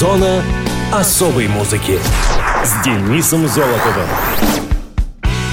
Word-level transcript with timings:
Зона 0.00 0.42
особой 0.90 1.46
музыки 1.46 1.98
с 2.64 2.82
Денисом 2.82 3.46
Золотовым. 3.46 4.08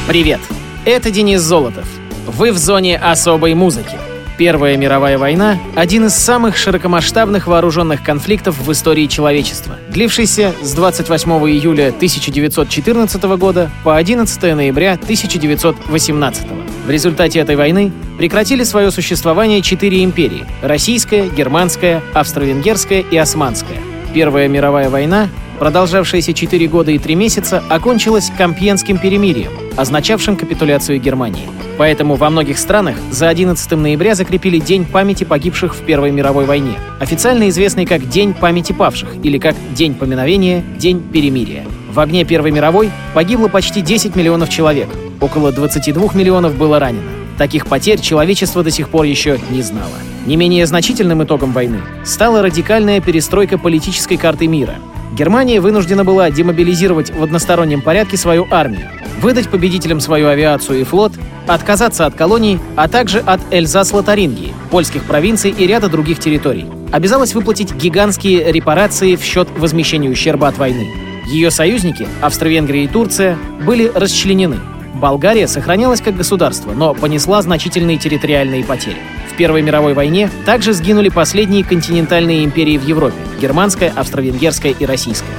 Привет, 0.07 0.39
это 0.85 1.11
Денис 1.11 1.41
Золотов. 1.41 1.85
Вы 2.25 2.53
в 2.53 2.57
зоне 2.57 2.97
особой 2.97 3.55
музыки. 3.55 3.97
Первая 4.37 4.77
мировая 4.77 5.17
война— 5.17 5.59
один 5.75 6.05
из 6.05 6.13
самых 6.13 6.55
широкомасштабных 6.55 7.47
вооруженных 7.47 8.05
конфликтов 8.05 8.57
в 8.57 8.71
истории 8.71 9.07
человечества, 9.07 9.75
длившийся 9.89 10.53
с 10.61 10.71
28 10.71 11.29
июля 11.49 11.89
1914 11.89 13.35
года 13.35 13.69
по 13.83 13.97
11 13.97 14.55
ноября 14.55 14.93
1918. 14.93 16.47
В 16.85 16.89
результате 16.89 17.39
этой 17.39 17.57
войны 17.57 17.91
прекратили 18.17 18.63
свое 18.63 18.91
существование 18.91 19.61
четыре 19.61 20.05
империи— 20.05 20.45
Российская, 20.61 21.27
Германская, 21.27 22.01
Австро-Венгерская 22.13 23.01
и 23.01 23.17
Османская. 23.17 23.81
Первая 24.13 24.47
мировая 24.47 24.89
война 24.89 25.29
продолжавшаяся 25.57 26.33
4 26.33 26.67
года 26.67 26.91
и 26.91 26.99
3 26.99 27.15
месяца, 27.15 27.63
окончилась 27.69 28.31
Компьенским 28.37 28.97
перемирием, 28.97 29.51
означавшим 29.75 30.35
капитуляцию 30.35 30.99
Германии. 30.99 31.47
Поэтому 31.77 32.15
во 32.15 32.29
многих 32.29 32.57
странах 32.57 32.95
за 33.11 33.29
11 33.29 33.71
ноября 33.71 34.15
закрепили 34.15 34.59
День 34.59 34.85
памяти 34.85 35.23
погибших 35.23 35.75
в 35.75 35.81
Первой 35.81 36.11
мировой 36.11 36.45
войне, 36.45 36.73
официально 36.99 37.49
известный 37.49 37.85
как 37.85 38.07
День 38.09 38.33
памяти 38.33 38.73
павших 38.73 39.09
или 39.23 39.37
как 39.37 39.55
День 39.73 39.93
поминовения, 39.93 40.63
День 40.77 41.01
перемирия. 41.01 41.65
В 41.91 41.99
огне 41.99 42.25
Первой 42.25 42.51
мировой 42.51 42.91
погибло 43.13 43.47
почти 43.47 43.81
10 43.81 44.15
миллионов 44.15 44.49
человек, 44.49 44.87
около 45.21 45.51
22 45.51 46.13
миллионов 46.13 46.55
было 46.55 46.79
ранено. 46.79 47.11
Таких 47.37 47.67
потерь 47.67 47.99
человечество 47.99 48.63
до 48.63 48.71
сих 48.71 48.89
пор 48.89 49.05
еще 49.05 49.39
не 49.51 49.61
знало. 49.61 49.93
Не 50.27 50.35
менее 50.35 50.65
значительным 50.65 51.23
итогом 51.23 51.53
войны 51.53 51.79
стала 52.03 52.41
радикальная 52.41 52.99
перестройка 52.99 53.57
политической 53.57 54.17
карты 54.17 54.47
мира, 54.47 54.75
Германия 55.13 55.61
вынуждена 55.61 56.03
была 56.03 56.29
демобилизировать 56.29 57.11
в 57.11 57.23
одностороннем 57.23 57.81
порядке 57.81 58.17
свою 58.17 58.45
армию, 58.51 58.89
выдать 59.21 59.47
победителям 59.47 60.01
свою 60.01 60.27
авиацию 60.27 60.81
и 60.81 60.83
флот, 60.83 61.13
отказаться 61.47 62.05
от 62.05 62.15
колоний, 62.15 62.59
а 62.75 62.89
также 62.89 63.19
от 63.19 63.39
Эльзас-Лотарингии, 63.51 64.53
польских 64.69 65.05
провинций 65.05 65.49
и 65.49 65.65
ряда 65.65 65.87
других 65.87 66.19
территорий. 66.19 66.65
Обязалась 66.91 67.33
выплатить 67.33 67.73
гигантские 67.73 68.51
репарации 68.51 69.15
в 69.15 69.23
счет 69.23 69.47
возмещения 69.57 70.09
ущерба 70.09 70.49
от 70.49 70.57
войны. 70.57 70.89
Ее 71.27 71.51
союзники, 71.51 72.05
Австро-Венгрия 72.19 72.83
и 72.83 72.87
Турция, 72.87 73.37
были 73.65 73.89
расчленены. 73.95 74.57
Болгария 74.97 75.47
сохранялась 75.47 76.01
как 76.01 76.17
государство, 76.17 76.73
но 76.73 76.93
понесла 76.93 77.41
значительные 77.41 77.97
территориальные 77.97 78.63
потери. 78.63 78.97
Первой 79.37 79.61
мировой 79.61 79.93
войне 79.93 80.29
также 80.45 80.73
сгинули 80.73 81.09
последние 81.09 81.63
континентальные 81.63 82.43
империи 82.43 82.77
в 82.77 82.85
Европе— 82.85 83.15
германская, 83.41 83.93
австро-венгерская 83.95 84.73
и 84.77 84.85
российская. 84.85 85.29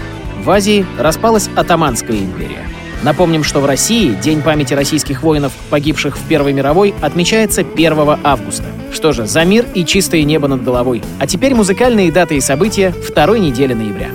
В 0.44 0.50
Азии 0.50 0.86
распалась 0.96 1.50
Атаманская 1.56 2.16
империя. 2.16 2.62
Напомним, 3.02 3.42
что 3.42 3.60
в 3.60 3.66
России 3.66 4.14
День 4.14 4.40
памяти 4.40 4.74
российских 4.74 5.22
воинов, 5.22 5.52
погибших 5.68 6.16
в 6.16 6.22
Первой 6.28 6.52
мировой, 6.52 6.94
отмечается 7.00 7.62
1 7.62 8.18
августа. 8.22 8.64
Что 8.92 9.12
же, 9.12 9.26
за 9.26 9.44
мир 9.44 9.66
и 9.74 9.84
чистое 9.84 10.22
небо 10.22 10.46
над 10.48 10.62
головой. 10.62 11.02
А 11.18 11.26
теперь 11.26 11.54
музыкальные 11.54 12.12
даты 12.12 12.36
и 12.36 12.40
события 12.40 12.92
второй 12.92 13.40
недели 13.40 13.74
ноября. 13.74 14.10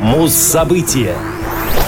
Муз-события. 0.00 1.14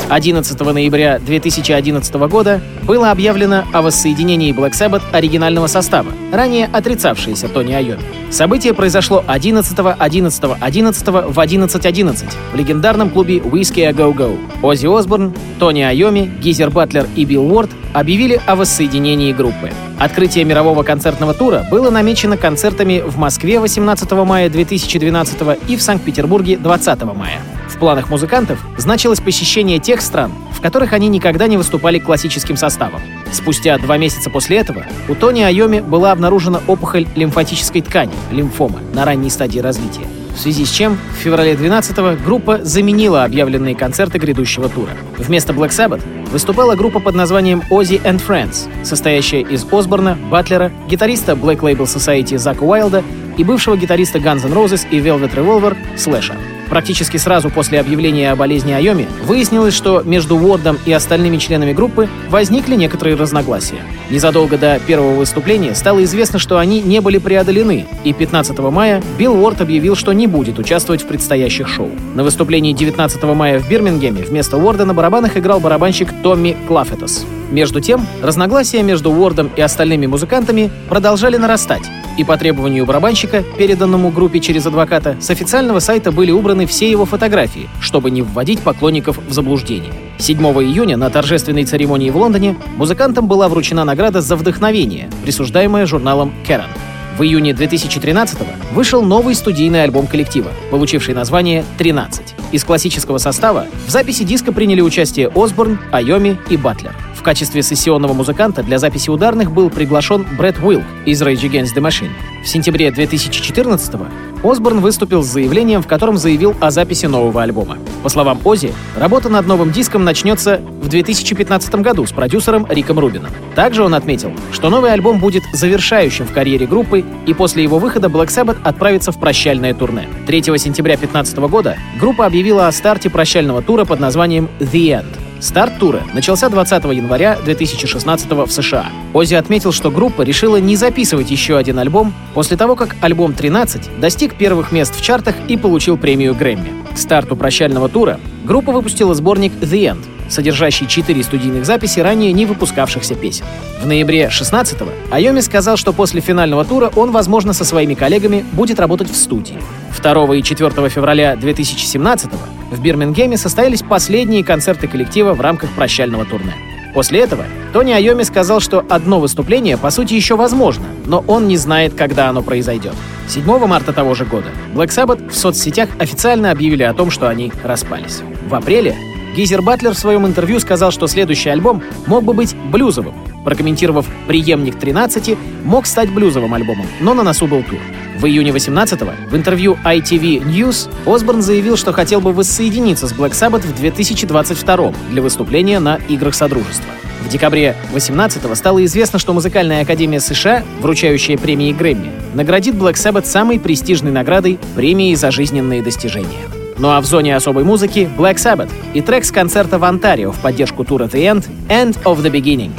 11 0.09 0.61
ноября 0.61 1.19
2011 1.19 2.15
года 2.29 2.61
было 2.85 3.11
объявлено 3.11 3.65
о 3.73 3.83
воссоединении 3.83 4.55
Black 4.55 4.73
Sabbath 4.73 5.03
оригинального 5.13 5.67
состава, 5.67 6.13
ранее 6.33 6.69
отрицавшееся 6.73 7.49
Тони 7.49 7.73
Айоми. 7.73 8.03
Событие 8.31 8.73
произошло 8.73 9.25
11 9.27 9.77
11 9.99 10.45
11 10.61 11.09
в 11.09 11.39
11.11 11.39 12.25
в 12.53 12.57
легендарном 12.57 13.11
клубе 13.11 13.39
Whiskey 13.39 13.85
A 13.85 13.91
Go 13.91 14.15
Go. 14.15 14.39
Оззи 14.63 14.87
Осборн, 14.87 15.35
Тони 15.59 15.83
Айоми, 15.83 16.31
Гизер 16.41 16.71
Батлер 16.71 17.07
и 17.17 17.25
Билл 17.25 17.53
Уорд 17.53 17.71
объявили 17.93 18.41
о 18.47 18.55
воссоединении 18.55 19.33
группы. 19.33 19.73
Открытие 19.99 20.45
мирового 20.45 20.83
концертного 20.83 21.35
тура 21.35 21.67
было 21.71 21.91
намечено 21.91 22.37
концертами 22.37 23.03
в 23.05 23.19
Москве 23.19 23.59
18 23.59 24.11
мая 24.13 24.49
2012 24.51 25.59
и 25.69 25.77
в 25.77 25.83
Санкт-Петербурге 25.83 26.59
20 26.59 27.03
мая. 27.05 27.41
В 27.77 27.79
планах 27.79 28.09
музыкантов 28.09 28.59
значилось 28.79 29.21
посещение 29.21 29.79
тех 29.79 30.01
стран, 30.01 30.33
в 30.51 30.63
которых 30.63 30.95
они 30.95 31.09
никогда 31.09 31.47
не 31.47 31.59
выступали 31.59 31.99
классическим 31.99 32.57
составом. 32.57 33.03
Спустя 33.31 33.77
два 33.77 33.99
месяца 33.99 34.31
после 34.31 34.57
этого 34.57 34.87
у 35.11 35.15
Тони 35.15 35.43
Айоми 35.43 35.81
была 35.81 36.13
обнаружена 36.13 36.63
опухоль 36.67 37.07
лимфатической 37.15 37.83
ткани, 37.83 38.15
лимфома, 38.33 38.81
на 38.95 39.05
ранней 39.05 39.29
стадии 39.29 39.59
развития 39.59 40.07
в 40.35 40.39
связи 40.39 40.67
с 40.67 40.71
чем 40.71 40.99
в 41.15 41.17
феврале 41.17 41.55
12-го 41.55 42.23
группа 42.23 42.63
заменила 42.63 43.25
объявленные 43.25 43.75
концерты 43.75 44.19
грядущего 44.19 44.69
тура. 44.69 44.91
Вместо 45.17 45.55
Black 45.55 45.71
Sabbath 45.71 46.03
выступала 46.31 46.75
группа 46.75 47.01
под 47.01 47.15
названием 47.15 47.63
Ozzy 47.71 48.03
and 48.03 48.21
Friends, 48.23 48.69
состоящая 48.85 49.41
из 49.41 49.65
Осборна, 49.73 50.19
Батлера, 50.31 50.71
гитариста 50.91 51.33
Black 51.33 51.61
Label 51.61 51.85
Society 51.85 52.37
Зака 52.37 52.67
Уайлда 52.67 53.03
и 53.39 53.45
бывшего 53.45 53.79
гитариста 53.79 54.19
Guns 54.19 54.45
N' 54.45 54.53
Roses 54.53 54.87
и 54.91 54.99
Velvet 54.99 55.35
Revolver 55.35 55.75
Слэша. 55.97 56.37
Практически 56.69 57.17
сразу 57.17 57.51
после 57.51 57.81
объявления 57.81 58.33
о 58.33 58.37
болезни 58.37 58.73
Айоми 58.73 59.07
выяснилось, 59.25 59.75
что 59.75 60.03
между 60.03 60.37
Уордом 60.37 60.79
и 60.85 60.93
остальными 60.93 61.37
членами 61.37 61.73
группы 61.73 62.09
возникли 62.29 62.75
некоторые 62.75 63.17
разногласия. 63.17 63.83
Незадолго 64.11 64.59
до 64.59 64.81
первого 64.87 65.15
выступления 65.15 65.75
стало 65.75 66.03
известно, 66.05 66.39
что 66.39 66.59
они 66.59 66.83
не 66.83 67.01
были 67.01 67.19
преодолены, 67.19 67.87
и 68.05 68.13
15 68.13 68.59
мая 68.59 69.03
Билл 69.19 69.35
Уорд 69.41 69.61
объявил, 69.61 69.97
что 69.97 70.13
не 70.13 70.27
будет 70.27 70.59
участвовать 70.59 71.03
в 71.03 71.07
предстоящих 71.07 71.69
шоу. 71.69 71.91
На 72.15 72.25
выступлении 72.25 72.73
19 72.73 73.23
мая 73.25 73.59
в 73.61 73.69
Бирмингеме 73.69 74.23
вместо 74.23 74.57
Уорда 74.57 74.85
на 74.85 74.95
барабанах 74.95 75.37
играл 75.37 75.61
барабанщик 75.61 76.09
Томми 76.23 76.57
Клафетос. 76.67 77.27
Между 77.51 77.81
тем, 77.81 78.05
разногласия 78.23 78.83
между 78.83 79.11
Уордом 79.13 79.51
и 79.55 79.61
остальными 79.61 80.07
музыкантами 80.07 80.71
продолжали 80.89 81.37
нарастать, 81.37 81.85
и 82.19 82.25
по 82.25 82.37
требованию 82.37 82.87
барабанщика, 82.87 83.45
переданному 83.57 84.11
группе 84.11 84.41
через 84.41 84.67
адвоката, 84.67 85.17
с 85.21 85.31
официального 85.31 85.79
сайта 85.79 86.11
были 86.11 86.31
убраны 86.31 86.56
все 86.65 86.91
его 86.91 87.05
фотографии, 87.05 87.69
чтобы 87.81 88.11
не 88.11 88.23
вводить 88.23 88.61
поклонников 88.61 89.19
в 89.19 89.33
заблуждение. 89.33 89.93
7 90.17 90.39
июня 90.39 90.97
на 90.97 91.11
торжественной 91.11 91.67
церемонии 91.67 92.09
в 92.09 92.17
Лондоне 92.17 92.57
музыкантам 92.77 93.29
была 93.29 93.51
вручена 93.51 93.85
награда 93.85 94.23
за 94.23 94.37
вдохновение, 94.37 95.11
присуждаемая 95.23 95.85
журналом 95.85 96.33
Kerrang. 96.49 96.71
В 97.19 97.23
июне 97.23 97.53
2013 97.53 98.39
вышел 98.73 99.03
новый 99.03 99.35
студийный 99.35 99.83
альбом 99.83 100.07
коллектива, 100.07 100.51
получивший 100.71 101.13
название 101.15 101.65
«13». 101.79 102.23
Из 102.53 102.65
классического 102.65 103.19
состава 103.19 103.67
в 103.87 103.91
записи 103.91 104.23
диска 104.23 104.53
приняли 104.53 104.81
участие 104.81 105.31
Осборн, 105.35 105.79
Айоми 105.93 106.39
и 106.49 106.57
Батлер 106.57 106.95
качестве 107.27 107.61
сессионного 107.61 108.13
музыканта 108.13 108.63
для 108.63 108.79
записи 108.79 109.11
ударных 109.11 109.51
был 109.51 109.69
приглашен 109.69 110.25
Брэд 110.39 110.63
Уилк 110.63 110.85
из 111.07 111.21
Rage 111.21 111.43
Against 111.43 111.75
the 111.75 111.83
Machine. 111.83 112.13
В 112.45 112.47
сентябре 112.47 112.87
2014-го 112.91 114.49
Осборн 114.49 114.79
выступил 114.79 115.25
с 115.25 115.27
заявлением, 115.27 115.83
в 115.83 115.89
котором 115.89 116.19
заявил 116.19 116.55
о 116.61 116.71
записи 116.71 117.07
нового 117.07 117.43
альбома. 117.43 117.79
По 118.05 118.09
словам 118.11 118.39
Ози, 118.45 118.73
работа 118.97 119.29
над 119.29 119.45
новым 119.49 119.73
диском 119.73 120.05
начнется 120.05 120.61
в 120.81 120.87
2015 120.87 121.75
году 121.77 122.07
с 122.07 122.13
продюсером 122.13 122.65
Риком 122.71 123.01
Рубином. 123.01 123.33
Также 123.57 123.83
он 123.83 123.97
отметил, 123.97 124.31
что 124.53 124.71
новый 124.71 124.93
альбом 124.93 125.19
будет 125.19 125.43
завершающим 125.53 126.27
в 126.27 126.33
карьере 126.33 126.69
группы, 126.69 127.05
и 127.27 127.35
после 127.35 127.65
его 127.65 127.81
выхода 127.81 128.07
Black 128.07 128.29
Sabbath 128.29 128.59
отправится 128.63 129.11
в 129.11 129.19
прощальное 129.19 129.75
турне. 129.75 130.09
3 130.29 130.43
сентября 130.43 130.95
2015 130.95 131.39
года 131.39 131.77
группа 131.99 132.25
объявила 132.25 132.69
о 132.69 132.73
старте 132.73 133.11
прощального 133.11 133.63
тура 133.63 133.85
под 133.85 133.99
названием 133.99 134.49
«The 134.61 135.03
End», 135.03 135.26
Старт 135.41 135.79
тура 135.79 136.03
начался 136.15 136.49
20 136.49 136.85
января 136.85 137.37
2016 137.45 138.31
в 138.31 138.51
США. 138.51 138.87
Ози 139.13 139.35
отметил, 139.35 139.73
что 139.73 139.91
группа 139.91 140.23
решила 140.23 140.57
не 140.57 140.77
записывать 140.77 141.31
еще 141.31 141.57
один 141.57 141.79
альбом 141.79 142.15
после 142.35 142.57
того, 142.57 142.75
как 142.75 142.97
альбом 143.01 143.35
13 143.35 144.01
достиг 144.01 144.37
первых 144.37 144.73
мест 144.73 144.97
в 144.97 145.03
чартах 145.03 145.37
и 145.49 145.57
получил 145.57 145.99
премию 145.99 146.35
Грэмми. 146.35 146.73
К 146.95 146.99
старту 146.99 147.37
прощального 147.37 147.89
тура 147.89 148.19
группа 148.45 148.73
выпустила 148.73 149.15
сборник 149.15 149.53
«The 149.61 149.95
End», 149.95 150.05
содержащий 150.29 150.87
четыре 150.87 151.23
студийных 151.23 151.67
записи 151.67 152.01
ранее 152.01 152.33
не 152.33 152.47
выпускавшихся 152.47 153.15
песен. 153.15 153.45
В 153.81 153.87
ноябре 153.87 154.31
16-го 154.33 154.91
Айоми 155.11 155.41
сказал, 155.41 155.77
что 155.77 155.93
после 155.93 156.21
финального 156.21 156.65
тура 156.65 156.91
он, 156.97 157.11
возможно, 157.11 157.53
со 157.53 157.65
своими 157.65 157.95
коллегами 157.95 158.45
будет 158.53 158.81
работать 158.81 159.11
в 159.11 159.17
студии. 159.17 159.59
2 160.03 160.37
и 160.37 160.43
4 160.43 160.89
февраля 160.89 161.37
2017 161.37 162.31
в 162.71 162.81
Бирмингеме 162.81 163.37
состоялись 163.37 163.83
последние 163.83 164.45
концерты 164.45 164.89
коллектива 164.89 165.33
в 165.35 165.41
рамках 165.41 165.71
прощального 165.71 166.25
турне. 166.25 166.55
После 166.95 167.21
этого 167.21 167.45
Тони 167.75 167.93
Айоми 167.93 168.23
сказал, 168.23 168.61
что 168.61 168.83
одно 168.89 169.21
выступление 169.21 169.77
по 169.77 169.91
сути 169.91 170.15
еще 170.15 170.35
возможно, 170.35 170.87
но 171.05 171.23
он 171.27 171.47
не 171.47 171.59
знает, 171.59 171.93
когда 171.95 172.31
оно 172.31 172.43
произойдет. 172.43 172.95
7 173.29 173.45
марта 173.67 173.93
того 173.93 174.15
же 174.15 174.25
года 174.25 174.47
Black 174.75 174.89
Sabbath 174.89 175.29
в 175.31 175.37
соцсетях 175.37 175.91
официально 175.99 176.51
объявили 176.51 176.85
о 176.85 176.95
том, 176.95 177.11
что 177.11 177.29
они 177.29 177.53
распались. 177.63 178.23
В 178.49 178.55
апреле 178.55 178.97
Гизер 179.37 179.61
Батлер 179.61 179.93
в 179.93 179.99
своем 179.99 180.27
интервью 180.27 180.59
сказал, 180.61 180.91
что 180.91 181.07
следующий 181.07 181.51
альбом 181.51 181.83
мог 182.07 182.25
бы 182.25 182.33
быть 182.33 182.57
блюзовым, 182.57 183.15
прокомментировав 183.45 184.07
«Приемник 184.27 184.77
13» 184.77 185.37
мог 185.63 185.85
стать 185.87 186.11
блюзовым 186.11 186.55
альбомом, 186.55 186.87
но 187.01 187.13
на 187.13 187.23
носу 187.23 187.47
был 187.47 187.63
тур. 187.63 187.79
В 188.19 188.25
июне 188.25 188.51
18-го 188.51 189.13
в 189.31 189.37
интервью 189.37 189.77
ITV 189.85 190.43
News 190.43 190.89
Осборн 191.05 191.43
заявил, 191.43 191.77
что 191.77 191.93
хотел 191.93 192.23
бы 192.23 192.33
воссоединиться 192.33 193.07
с 193.07 193.13
Black 193.13 193.33
Sabbath 193.33 193.61
в 193.61 193.77
2022 193.77 194.95
для 195.11 195.21
выступления 195.21 195.81
на 195.81 195.97
Играх 196.09 196.35
Содружества. 196.35 196.87
В 197.23 197.29
декабре 197.29 197.77
18-го 197.93 198.55
стало 198.55 198.83
известно, 198.87 199.19
что 199.19 199.35
Музыкальная 199.35 199.83
академия 199.83 200.21
США, 200.21 200.63
вручающая 200.81 201.37
премии 201.37 201.75
Грэмми, 201.75 202.11
наградит 202.33 202.75
Black 202.75 202.95
Sabbath 202.95 203.27
самой 203.27 203.61
престижной 203.61 204.13
наградой 204.13 204.59
премией 204.75 205.15
за 205.15 205.31
жизненные 205.31 205.83
достижения. 205.83 206.56
Ну 206.79 206.91
а 206.91 207.01
в 207.01 207.05
зоне 207.07 207.37
особой 207.37 207.65
музыки 207.65 208.09
Black 208.19 208.37
Sabbath 208.37 208.71
и 208.95 209.01
трек 209.01 209.25
с 209.25 209.31
концерта 209.31 209.79
в 209.79 209.85
Онтарио 209.85 210.33
в 210.33 210.39
поддержку 210.41 210.85
тура 210.85 211.05
The 211.05 211.23
End 211.23 211.47
«End 211.69 212.03
of 212.03 212.23
the 212.23 212.31
Beginning». 212.31 212.73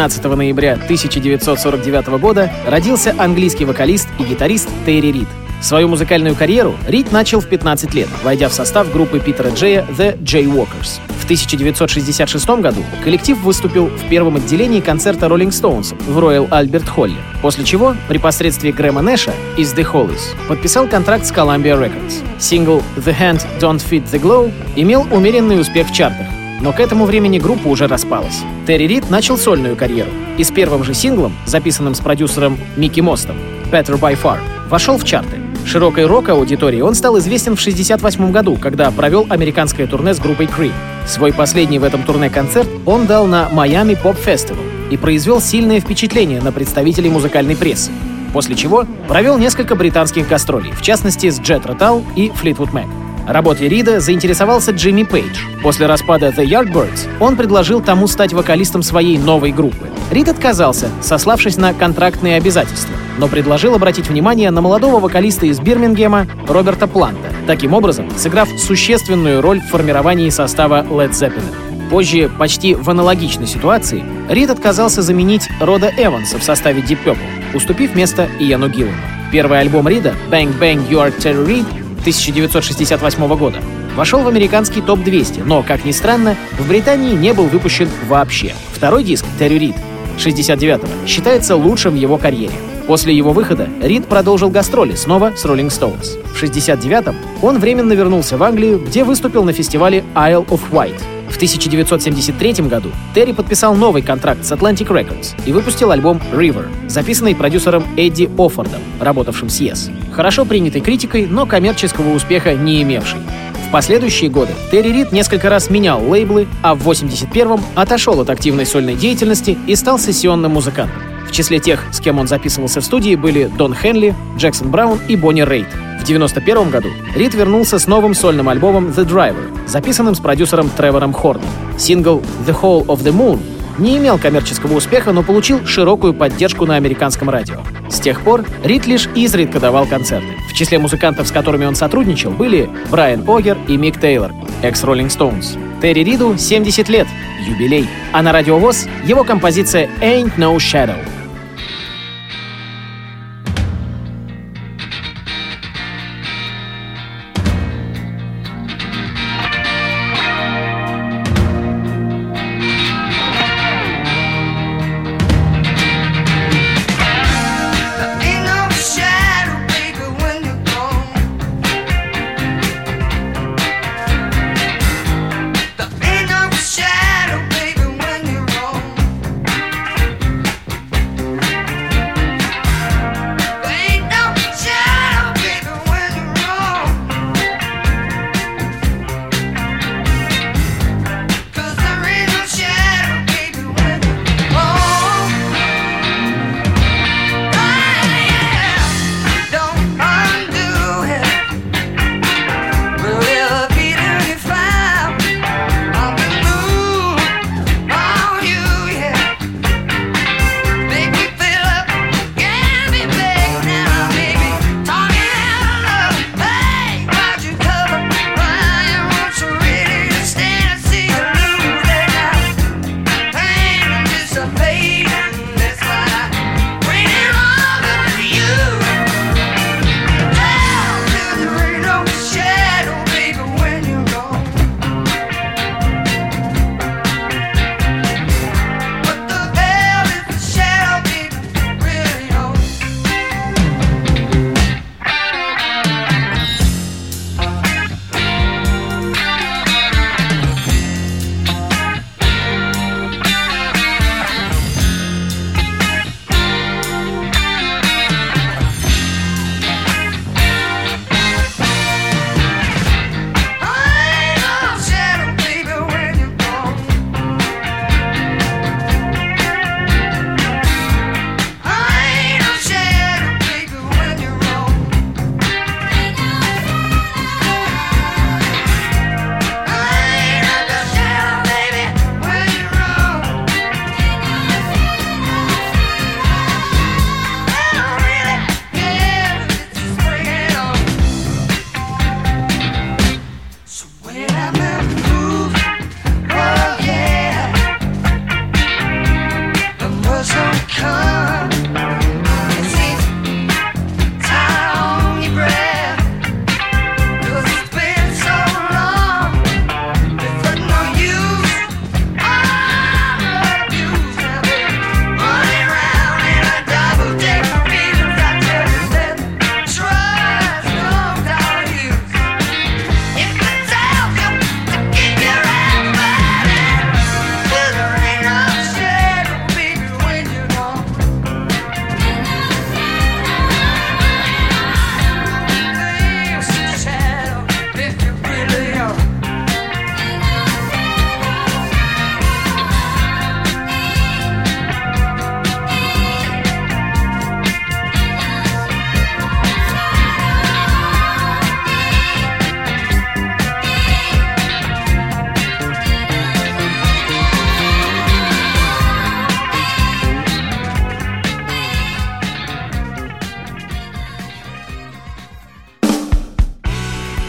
13 0.00 0.24
ноября 0.34 0.72
1949 0.72 2.18
года 2.18 2.50
родился 2.66 3.14
английский 3.18 3.66
вокалист 3.66 4.08
и 4.18 4.22
гитарист 4.22 4.66
Терри 4.86 5.12
Рид. 5.12 5.28
Свою 5.60 5.88
музыкальную 5.88 6.34
карьеру 6.34 6.74
Рид 6.88 7.12
начал 7.12 7.40
в 7.40 7.46
15 7.46 7.92
лет, 7.92 8.08
войдя 8.22 8.48
в 8.48 8.54
состав 8.54 8.90
группы 8.90 9.20
Питера 9.20 9.50
Джея 9.50 9.84
The 9.98 10.18
Jaywalkers. 10.22 11.00
В 11.18 11.24
1966 11.24 12.48
году 12.48 12.82
коллектив 13.04 13.38
выступил 13.42 13.88
в 13.88 14.08
первом 14.08 14.36
отделении 14.36 14.80
концерта 14.80 15.26
Rolling 15.26 15.50
Stones 15.50 15.94
в 16.10 16.18
Royal 16.18 16.48
Albert 16.48 16.88
Холле, 16.88 17.18
после 17.42 17.64
чего 17.64 17.94
при 18.08 18.16
посредстве 18.16 18.72
Грэма 18.72 19.02
Нэша 19.02 19.34
из 19.58 19.74
The 19.74 19.84
Hollies 19.84 20.34
подписал 20.48 20.88
контракт 20.88 21.26
с 21.26 21.30
Columbia 21.30 21.78
Records. 21.78 22.24
Сингл 22.38 22.82
The 22.96 23.14
Hand 23.14 23.46
Don't 23.60 23.84
Fit 23.86 24.10
The 24.10 24.18
Glow 24.18 24.50
имел 24.76 25.06
умеренный 25.12 25.60
успех 25.60 25.88
в 25.88 25.92
чартах, 25.92 26.26
но 26.60 26.72
к 26.72 26.80
этому 26.80 27.04
времени 27.04 27.38
группа 27.38 27.68
уже 27.68 27.86
распалась. 27.86 28.42
Терри 28.66 28.86
Рид 28.86 29.10
начал 29.10 29.36
сольную 29.36 29.76
карьеру 29.76 30.10
и 30.38 30.44
с 30.44 30.50
первым 30.50 30.84
же 30.84 30.94
синглом, 30.94 31.32
записанным 31.46 31.94
с 31.94 32.00
продюсером 32.00 32.58
Микки 32.76 33.00
Мостом, 33.00 33.36
Better 33.70 33.98
By 33.98 34.18
Far, 34.20 34.38
вошел 34.68 34.98
в 34.98 35.04
чарты. 35.04 35.38
Широкой 35.66 36.06
рок-аудитории 36.06 36.80
он 36.80 36.94
стал 36.94 37.18
известен 37.18 37.54
в 37.54 37.60
1968 37.60 38.32
году, 38.32 38.56
когда 38.56 38.90
провел 38.90 39.26
американское 39.28 39.86
турне 39.86 40.14
с 40.14 40.18
группой 40.18 40.46
Cream. 40.46 40.72
Свой 41.06 41.32
последний 41.32 41.78
в 41.78 41.84
этом 41.84 42.02
турне 42.02 42.30
концерт 42.30 42.68
он 42.86 43.06
дал 43.06 43.26
на 43.26 43.48
Miami 43.52 44.00
Pop 44.00 44.16
Festival 44.24 44.64
и 44.90 44.96
произвел 44.96 45.40
сильное 45.40 45.80
впечатление 45.80 46.40
на 46.40 46.52
представителей 46.52 47.10
музыкальной 47.10 47.56
прессы. 47.56 47.90
После 48.32 48.54
чего 48.54 48.84
провел 49.08 49.38
несколько 49.38 49.74
британских 49.74 50.28
гастролей, 50.28 50.72
в 50.72 50.82
частности 50.82 51.30
с 51.30 51.40
Jet 51.40 51.66
Rotal 51.66 52.04
и 52.16 52.28
Fleetwood 52.28 52.72
Mac. 52.72 53.09
Работой 53.30 53.68
Рида 53.68 54.00
заинтересовался 54.00 54.72
Джимми 54.72 55.04
Пейдж. 55.04 55.38
После 55.62 55.86
распада 55.86 56.30
The 56.30 56.44
Yardbirds 56.44 57.08
он 57.20 57.36
предложил 57.36 57.80
тому 57.80 58.08
стать 58.08 58.32
вокалистом 58.32 58.82
своей 58.82 59.18
новой 59.18 59.52
группы. 59.52 59.88
Рид 60.10 60.28
отказался, 60.28 60.88
сославшись 61.00 61.56
на 61.56 61.72
контрактные 61.72 62.38
обязательства, 62.38 62.92
но 63.18 63.28
предложил 63.28 63.76
обратить 63.76 64.08
внимание 64.08 64.50
на 64.50 64.60
молодого 64.60 64.98
вокалиста 64.98 65.46
из 65.46 65.60
Бирмингема 65.60 66.26
Роберта 66.48 66.88
Планта, 66.88 67.32
таким 67.46 67.72
образом 67.72 68.10
сыграв 68.16 68.48
существенную 68.58 69.40
роль 69.40 69.60
в 69.60 69.68
формировании 69.68 70.28
состава 70.30 70.84
Led 70.90 71.12
Zeppelin. 71.12 71.88
Позже, 71.88 72.28
почти 72.36 72.74
в 72.74 72.90
аналогичной 72.90 73.46
ситуации, 73.46 74.02
Рид 74.28 74.50
отказался 74.50 75.02
заменить 75.02 75.48
Рода 75.60 75.92
Эванса 75.96 76.40
в 76.40 76.42
составе 76.42 76.82
Deep 76.82 76.98
Purple, 77.04 77.54
уступив 77.54 77.94
место 77.94 78.28
Иану 78.40 78.68
Гиллану. 78.68 78.96
Первый 79.30 79.60
альбом 79.60 79.86
Рида 79.86 80.14
«Bang 80.28 80.52
Bang 80.58 80.88
You 80.88 80.98
Are 80.98 81.16
Terry 81.16 81.46
Reid» 81.46 81.79
1968 82.00 83.36
года 83.36 83.60
вошел 83.96 84.22
в 84.22 84.28
американский 84.28 84.80
топ-200, 84.80 85.44
но, 85.44 85.62
как 85.62 85.84
ни 85.84 85.92
странно, 85.92 86.36
в 86.58 86.66
Британии 86.66 87.14
не 87.14 87.32
был 87.32 87.44
выпущен 87.44 87.88
вообще. 88.08 88.54
Второй 88.72 89.04
диск 89.04 89.24
«Терри 89.38 89.58
Рид» 89.58 89.76
69-го 90.16 91.06
считается 91.06 91.56
лучшим 91.56 91.92
в 91.92 91.96
его 91.96 92.18
карьере. 92.18 92.54
После 92.86 93.14
его 93.14 93.32
выхода 93.32 93.68
Рид 93.80 94.06
продолжил 94.06 94.50
гастроли 94.50 94.94
снова 94.94 95.32
с 95.36 95.44
Rolling 95.44 95.68
Stones. 95.68 96.18
В 96.34 96.42
69-м 96.42 97.14
он 97.42 97.58
временно 97.58 97.92
вернулся 97.92 98.36
в 98.36 98.42
Англию, 98.42 98.78
где 98.78 99.04
выступил 99.04 99.44
на 99.44 99.52
фестивале 99.52 100.04
Isle 100.14 100.46
of 100.46 100.60
Wight. 100.70 101.00
В 101.30 101.36
1973 101.36 102.52
году 102.66 102.90
Терри 103.14 103.32
подписал 103.32 103.74
новый 103.74 104.02
контракт 104.02 104.44
с 104.44 104.52
Atlantic 104.52 104.88
Records 104.88 105.34
и 105.46 105.52
выпустил 105.52 105.90
альбом 105.90 106.20
River, 106.32 106.68
записанный 106.88 107.34
продюсером 107.34 107.84
Эдди 107.96 108.28
Оффордом, 108.36 108.80
работавшим 109.00 109.48
с 109.48 109.60
Yes. 109.60 109.90
Хорошо 110.12 110.44
принятой 110.44 110.80
критикой, 110.80 111.26
но 111.26 111.46
коммерческого 111.46 112.12
успеха 112.12 112.54
не 112.54 112.82
имевший. 112.82 113.20
В 113.68 113.72
последующие 113.72 114.28
годы 114.28 114.52
Терри 114.72 114.88
Рид 114.88 115.12
несколько 115.12 115.48
раз 115.48 115.70
менял 115.70 116.04
лейблы, 116.04 116.48
а 116.60 116.74
в 116.74 116.88
81-м 116.88 117.60
отошел 117.76 118.20
от 118.20 118.28
активной 118.28 118.66
сольной 118.66 118.96
деятельности 118.96 119.56
и 119.68 119.76
стал 119.76 119.98
сессионным 119.98 120.52
музыкантом. 120.52 121.00
В 121.28 121.32
числе 121.32 121.60
тех, 121.60 121.84
с 121.92 122.00
кем 122.00 122.18
он 122.18 122.26
записывался 122.26 122.80
в 122.80 122.84
студии, 122.84 123.14
были 123.14 123.44
Дон 123.56 123.72
Хенли, 123.72 124.16
Джексон 124.36 124.72
Браун 124.72 124.98
и 125.06 125.14
Бонни 125.14 125.42
Рейд. 125.42 125.68
В 126.00 126.02
1991 126.02 126.70
году 126.70 126.88
Рид 127.14 127.34
вернулся 127.34 127.78
с 127.78 127.86
новым 127.86 128.14
сольным 128.14 128.48
альбомом 128.48 128.88
The 128.88 129.06
Driver, 129.06 129.68
записанным 129.68 130.14
с 130.14 130.18
продюсером 130.18 130.70
Тревором 130.70 131.12
Хорном. 131.12 131.44
Сингл 131.78 132.22
The 132.46 132.58
Hole 132.58 132.86
of 132.86 133.02
the 133.02 133.12
Moon 133.12 133.38
не 133.78 133.98
имел 133.98 134.18
коммерческого 134.18 134.74
успеха, 134.76 135.12
но 135.12 135.22
получил 135.22 135.66
широкую 135.66 136.14
поддержку 136.14 136.64
на 136.64 136.76
американском 136.76 137.28
радио. 137.28 137.60
С 137.90 138.00
тех 138.00 138.22
пор 138.22 138.46
Рид 138.64 138.86
лишь 138.86 139.10
изредка 139.14 139.60
давал 139.60 139.84
концерты. 139.84 140.28
В 140.50 140.54
числе 140.54 140.78
музыкантов, 140.78 141.28
с 141.28 141.32
которыми 141.32 141.66
он 141.66 141.74
сотрудничал, 141.74 142.30
были 142.30 142.70
Брайан 142.90 143.28
Огер 143.28 143.58
и 143.68 143.76
Мик 143.76 144.00
Тейлор, 144.00 144.32
экс-Роллинг 144.62 145.10
Stones. 145.10 145.58
Терри 145.82 146.02
Риду 146.02 146.38
70 146.38 146.88
лет, 146.88 147.08
юбилей. 147.46 147.86
А 148.12 148.22
на 148.22 148.32
радиовоз 148.32 148.86
его 149.04 149.22
композиция 149.22 149.90
«Ain't 150.00 150.36
No 150.38 150.56
Shadow». 150.56 150.96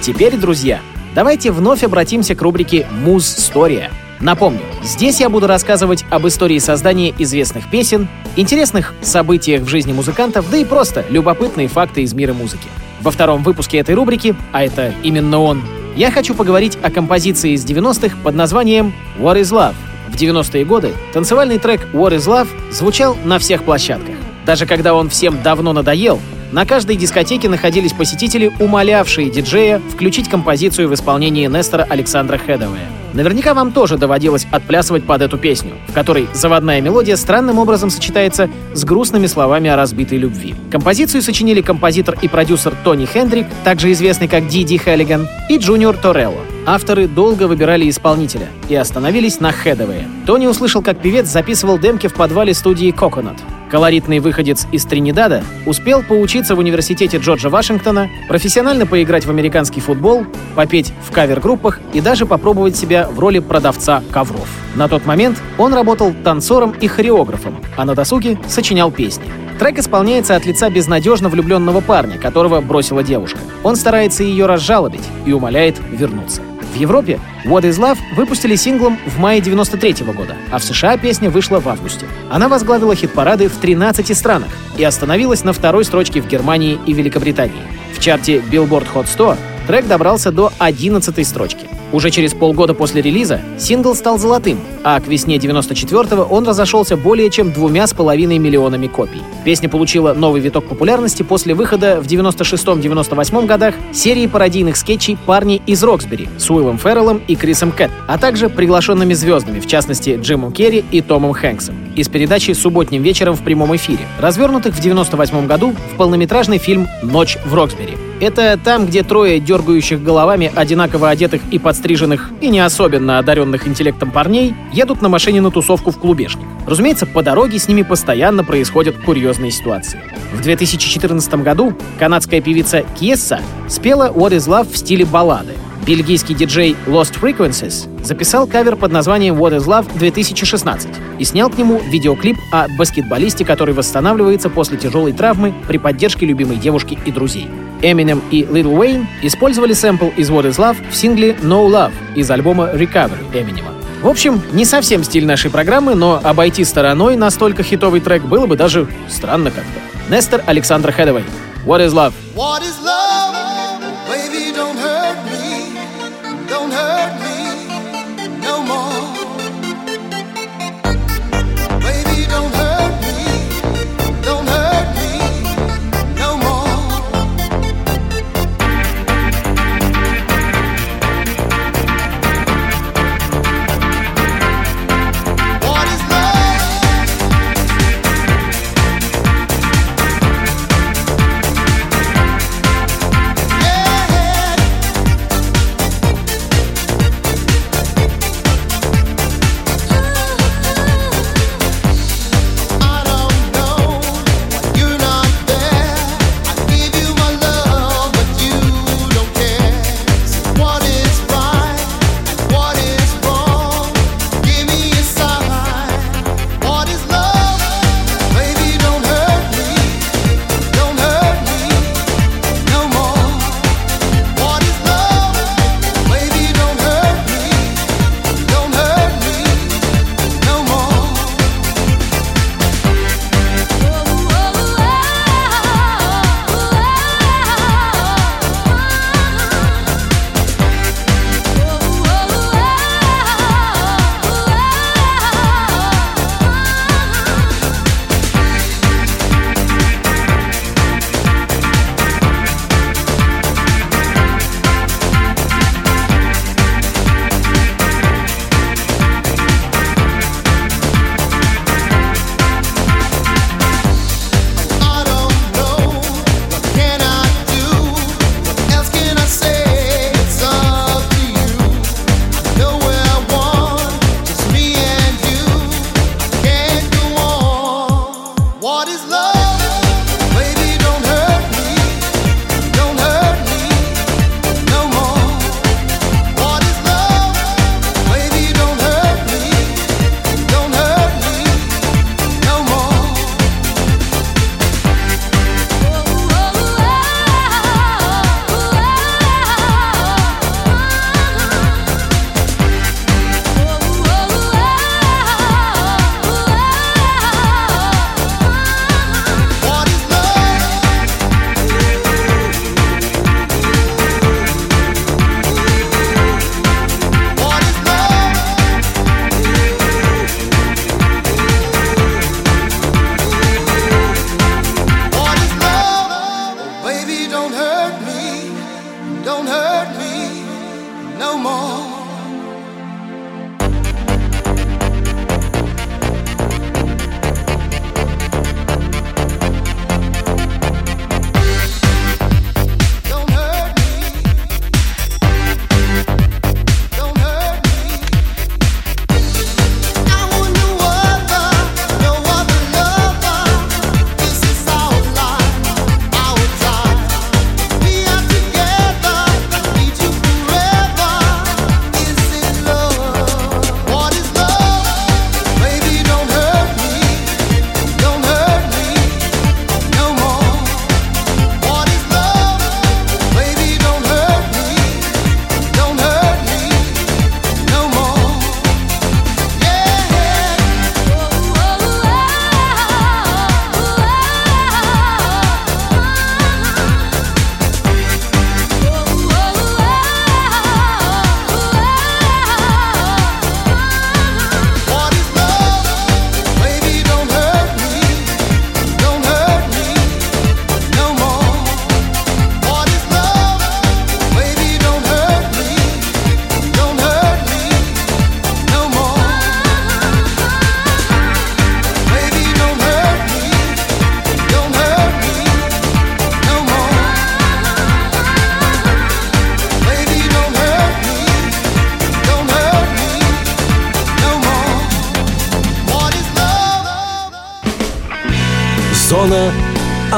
Теперь, 0.01 0.35
друзья, 0.35 0.81
давайте 1.13 1.51
вновь 1.51 1.83
обратимся 1.83 2.33
к 2.33 2.41
рубрике 2.41 2.87
«Муз-стория». 2.89 3.91
Напомню, 4.19 4.61
здесь 4.83 5.19
я 5.19 5.29
буду 5.29 5.45
рассказывать 5.45 6.05
об 6.09 6.27
истории 6.27 6.57
создания 6.57 7.13
известных 7.19 7.69
песен, 7.69 8.07
интересных 8.35 8.95
событиях 9.03 9.61
в 9.61 9.67
жизни 9.67 9.93
музыкантов, 9.93 10.49
да 10.49 10.57
и 10.57 10.65
просто 10.65 11.05
любопытные 11.07 11.67
факты 11.67 12.01
из 12.01 12.15
мира 12.15 12.33
музыки. 12.33 12.67
Во 13.01 13.11
втором 13.11 13.43
выпуске 13.43 13.77
этой 13.77 13.93
рубрики, 13.93 14.35
а 14.51 14.63
это 14.63 14.91
именно 15.03 15.39
он, 15.39 15.61
я 15.95 16.09
хочу 16.09 16.33
поговорить 16.33 16.79
о 16.81 16.89
композиции 16.89 17.51
из 17.51 17.63
90-х 17.63 18.17
под 18.23 18.33
названием 18.33 18.95
«What 19.19 19.39
is 19.39 19.51
Love». 19.51 19.75
В 20.09 20.15
90-е 20.15 20.65
годы 20.65 20.93
танцевальный 21.13 21.59
трек 21.59 21.87
«What 21.93 22.15
is 22.15 22.27
Love» 22.27 22.47
звучал 22.71 23.15
на 23.23 23.37
всех 23.37 23.63
площадках. 23.63 24.15
Даже 24.47 24.65
когда 24.65 24.95
он 24.95 25.09
всем 25.09 25.43
давно 25.43 25.73
надоел, 25.73 26.19
на 26.51 26.65
каждой 26.65 26.95
дискотеке 26.95 27.49
находились 27.49 27.93
посетители, 27.93 28.51
умолявшие 28.59 29.29
диджея 29.29 29.79
включить 29.79 30.29
композицию 30.29 30.89
в 30.89 30.93
исполнении 30.93 31.47
Нестора 31.47 31.87
Александра 31.89 32.37
Хедовая. 32.37 32.87
Наверняка 33.13 33.53
вам 33.53 33.71
тоже 33.71 33.97
доводилось 33.97 34.47
отплясывать 34.51 35.03
под 35.03 35.21
эту 35.21 35.37
песню, 35.37 35.73
в 35.87 35.93
которой 35.93 36.27
заводная 36.33 36.79
мелодия 36.79 37.17
странным 37.17 37.59
образом 37.59 37.89
сочетается 37.89 38.49
с 38.73 38.85
грустными 38.85 39.27
словами 39.27 39.69
о 39.69 39.75
разбитой 39.75 40.17
любви. 40.17 40.55
Композицию 40.71 41.21
сочинили 41.21 41.61
композитор 41.61 42.17
и 42.21 42.27
продюсер 42.27 42.73
Тони 42.83 43.05
Хендрик, 43.05 43.47
также 43.65 43.91
известный 43.91 44.29
как 44.29 44.47
Диди 44.47 44.77
Хеллиган, 44.77 45.27
и 45.49 45.57
Джуниор 45.57 45.97
Торелло. 45.97 46.39
Авторы 46.65 47.07
долго 47.07 47.47
выбирали 47.47 47.89
исполнителя 47.89 48.47
и 48.69 48.75
остановились 48.75 49.39
на 49.39 49.51
Хедовые. 49.51 50.07
Тони 50.25 50.47
услышал, 50.47 50.81
как 50.81 50.99
певец 50.99 51.27
записывал 51.27 51.79
демки 51.79 52.07
в 52.07 52.13
подвале 52.13 52.53
студии 52.53 52.93
Coconut. 52.93 53.39
Колоритный 53.71 54.19
выходец 54.19 54.67
из 54.73 54.83
Тринидада 54.83 55.45
успел 55.65 56.03
поучиться 56.03 56.55
в 56.55 56.59
университете 56.59 57.17
Джорджа 57.17 57.49
Вашингтона, 57.49 58.09
профессионально 58.27 58.85
поиграть 58.85 59.25
в 59.25 59.29
американский 59.29 59.79
футбол, 59.79 60.25
попеть 60.55 60.91
в 61.07 61.11
кавер-группах 61.13 61.79
и 61.93 62.01
даже 62.01 62.25
попробовать 62.25 62.75
себя 62.75 63.07
в 63.07 63.17
роли 63.17 63.39
продавца 63.39 64.03
ковров. 64.11 64.49
На 64.75 64.89
тот 64.89 65.05
момент 65.05 65.41
он 65.57 65.73
работал 65.73 66.13
танцором 66.21 66.71
и 66.81 66.87
хореографом, 66.87 67.61
а 67.77 67.85
на 67.85 67.95
досуге 67.95 68.37
сочинял 68.45 68.91
песни. 68.91 69.23
Трек 69.57 69.79
исполняется 69.79 70.35
от 70.35 70.45
лица 70.45 70.69
безнадежно 70.69 71.29
влюбленного 71.29 71.79
парня, 71.79 72.17
которого 72.17 72.59
бросила 72.59 73.03
девушка. 73.03 73.39
Он 73.63 73.77
старается 73.77 74.23
ее 74.23 74.47
разжалобить 74.47 75.07
и 75.25 75.31
умоляет 75.31 75.77
вернуться. 75.91 76.41
В 76.71 76.75
Европе 76.75 77.19
What 77.45 77.63
is 77.63 77.77
Love 77.79 77.97
выпустили 78.15 78.55
синглом 78.55 78.97
в 79.05 79.19
мае 79.19 79.41
93 79.41 80.03
-го 80.03 80.13
года, 80.13 80.35
а 80.51 80.57
в 80.57 80.63
США 80.63 80.97
песня 80.97 81.29
вышла 81.29 81.59
в 81.59 81.67
августе. 81.67 82.05
Она 82.29 82.47
возглавила 82.47 82.95
хит-парады 82.95 83.49
в 83.49 83.57
13 83.57 84.15
странах 84.15 84.49
и 84.77 84.83
остановилась 84.83 85.43
на 85.43 85.53
второй 85.53 85.83
строчке 85.83 86.21
в 86.21 86.27
Германии 86.27 86.79
и 86.85 86.93
Великобритании. 86.93 87.61
В 87.93 87.99
чарте 87.99 88.37
Billboard 88.37 88.87
Hot 88.93 89.07
100 89.07 89.37
трек 89.67 89.87
добрался 89.87 90.31
до 90.31 90.51
11 90.59 91.27
строчки. 91.27 91.70
Уже 91.91 92.09
через 92.09 92.33
полгода 92.33 92.73
после 92.73 93.01
релиза 93.01 93.41
сингл 93.57 93.95
стал 93.95 94.17
золотым, 94.17 94.59
а 94.83 94.99
к 94.99 95.07
весне 95.07 95.37
94-го 95.37 96.23
он 96.23 96.47
разошелся 96.47 96.95
более 96.95 97.29
чем 97.29 97.51
двумя 97.51 97.85
с 97.85 97.93
половиной 97.93 98.37
миллионами 98.37 98.87
копий. 98.87 99.21
Песня 99.43 99.67
получила 99.67 100.13
новый 100.13 100.41
виток 100.41 100.65
популярности 100.65 101.23
после 101.23 101.53
выхода 101.53 101.99
в 102.01 102.07
96-98 102.07 103.45
годах 103.45 103.75
серии 103.91 104.27
пародийных 104.27 104.77
скетчей 104.77 105.17
«Парни 105.25 105.61
из 105.65 105.83
Роксбери» 105.83 106.29
с 106.37 106.49
Уиллом 106.49 106.77
Ферреллом 106.77 107.21
и 107.27 107.35
Крисом 107.35 107.71
Кэт, 107.71 107.91
а 108.07 108.17
также 108.17 108.49
приглашенными 108.49 109.13
звездами, 109.13 109.59
в 109.59 109.67
частности 109.67 110.17
Джимом 110.21 110.53
Керри 110.53 110.85
и 110.91 111.01
Томом 111.01 111.33
Хэнксом, 111.33 111.75
из 111.95 112.07
передачи 112.07 112.51
«Субботним 112.51 113.03
вечером» 113.03 113.35
в 113.35 113.41
прямом 113.41 113.75
эфире, 113.75 114.05
развернутых 114.19 114.75
в 114.75 114.79
98 114.79 115.47
году 115.47 115.75
в 115.93 115.97
полнометражный 115.97 116.57
фильм 116.57 116.87
«Ночь 117.03 117.37
в 117.45 117.53
Роксбери». 117.53 117.97
Это 118.21 118.59
там, 118.63 118.85
где 118.85 119.01
трое 119.01 119.39
дергающих 119.39 120.03
головами 120.03 120.51
одинаково 120.55 121.09
одетых 121.09 121.41
и 121.49 121.57
подстриженных, 121.81 122.29
и 122.41 122.49
не 122.49 122.59
особенно 122.59 123.17
одаренных 123.17 123.67
интеллектом 123.67 124.11
парней 124.11 124.53
едут 124.71 125.01
на 125.01 125.09
машине 125.09 125.41
на 125.41 125.49
тусовку 125.49 125.89
в 125.89 125.97
клубешник. 125.97 126.45
Разумеется, 126.67 127.07
по 127.07 127.23
дороге 127.23 127.57
с 127.57 127.67
ними 127.67 127.81
постоянно 127.81 128.43
происходят 128.43 128.95
курьезные 128.97 129.51
ситуации. 129.51 129.99
В 130.31 130.41
2014 130.41 131.33
году 131.35 131.73
канадская 131.97 132.39
певица 132.39 132.83
Кьесса 132.99 133.39
спела 133.67 134.11
What 134.13 134.31
is 134.31 134.47
Love 134.47 134.71
в 134.71 134.77
стиле 134.77 135.05
баллады. 135.05 135.53
Бельгийский 135.85 136.35
диджей 136.35 136.75
Lost 136.85 137.19
Frequencies 137.19 137.89
записал 138.03 138.45
кавер 138.45 138.75
под 138.75 138.91
названием 138.91 139.35
What 139.35 139.57
is 139.57 139.65
Love 139.65 139.87
2016 139.97 140.87
и 141.17 141.23
снял 141.23 141.49
к 141.49 141.57
нему 141.57 141.81
видеоклип 141.89 142.37
о 142.51 142.67
баскетболисте, 142.77 143.43
который 143.43 143.73
восстанавливается 143.73 144.51
после 144.51 144.77
тяжелой 144.77 145.13
травмы 145.13 145.55
при 145.67 145.79
поддержке 145.79 146.27
любимой 146.27 146.57
девушки 146.57 146.99
и 147.03 147.11
друзей. 147.11 147.47
Eminem 147.81 148.21
и 148.31 148.43
Lil 148.43 148.73
Wayne 148.75 149.05
использовали 149.21 149.73
сэмпл 149.73 150.09
из 150.17 150.29
What 150.29 150.49
is 150.49 150.57
Love 150.57 150.77
в 150.89 150.95
сингле 150.95 151.31
No 151.41 151.67
Love 151.67 151.93
из 152.15 152.29
альбома 152.29 152.69
Recovery 152.73 153.31
Eminem. 153.33 153.65
В 154.01 154.07
общем, 154.07 154.41
не 154.53 154.65
совсем 154.65 155.03
стиль 155.03 155.25
нашей 155.25 155.51
программы, 155.51 155.93
но 155.93 156.19
обойти 156.23 156.63
стороной 156.63 157.15
настолько 157.15 157.61
хитовый 157.61 158.01
трек 158.01 158.23
было 158.23 158.47
бы 158.47 158.55
даже 158.55 158.87
странно 159.07 159.51
как-то. 159.51 160.13
Нестор 160.13 160.43
Александр 160.47 160.91
Хэдэвэй. 160.91 161.23
What 161.65 161.85
is 161.85 161.93
Love? 161.93 162.13
What 162.35 162.63
is 162.63 162.81
love? 162.83 163.10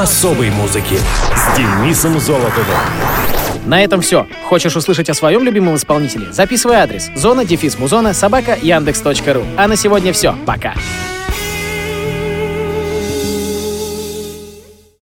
Особой 0.04 0.50
музыки 0.50 0.98
с 1.34 1.56
Денисом 1.56 2.20
Золотовым. 2.20 2.76
На 3.64 3.82
этом 3.82 4.02
все. 4.02 4.26
Хочешь 4.44 4.76
услышать 4.76 5.08
о 5.08 5.14
своем 5.14 5.42
любимом 5.44 5.76
исполнителе? 5.76 6.30
Записывай 6.30 6.76
адрес 6.76 7.10
зона 7.14 7.46
дефис 7.46 7.78
музона 7.78 8.12
собака 8.12 8.58
яндекс.ру. 8.60 9.44
А 9.56 9.66
на 9.66 9.76
сегодня 9.76 10.12
все. 10.12 10.36
Пока. 10.44 10.74